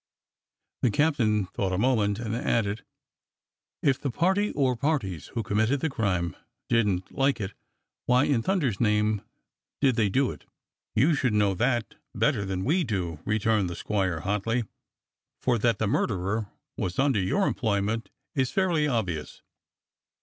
The 0.81 0.89
captain 0.89 1.45
thought 1.45 1.71
a 1.71 1.77
moment 1.77 2.17
and 2.17 2.33
added: 2.35 2.83
"If 3.83 3.99
the 4.01 4.09
party 4.09 4.51
or 4.53 4.75
parties 4.75 5.27
who 5.35 5.43
committed 5.43 5.79
the 5.79 5.91
crime 5.91 6.35
didn't 6.69 7.11
like 7.15 7.39
it, 7.39 7.53
why, 8.07 8.23
in 8.23 8.41
thunder's 8.41 8.79
name, 8.79 9.21
did 9.79 9.97
they 9.97 10.09
do 10.09 10.31
it.^^" 10.31 10.39
THE 10.39 10.39
CAPTAIN 10.39 10.53
OBJECTS 10.53 10.97
85 10.97 11.03
"You 11.09 11.13
should 11.15 11.33
know 11.33 11.53
that 11.53 11.95
better 12.15 12.45
than 12.45 12.63
we 12.65 12.83
do," 12.83 13.19
returned 13.25 13.69
the 13.69 13.75
squire 13.75 14.21
hotly, 14.21 14.63
"for 15.43 15.59
that 15.59 15.77
the 15.77 15.85
murderer 15.85 16.47
was 16.77 16.97
under 16.97 17.19
your 17.21 17.45
employment 17.45 18.09
is 18.33 18.49
fairly 18.49 18.87
obvious." 18.87 19.43